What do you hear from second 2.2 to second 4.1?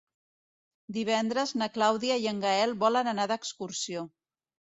i en Gaël volen anar d'excursió.